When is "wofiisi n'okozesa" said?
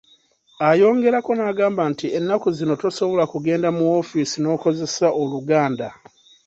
3.91-5.07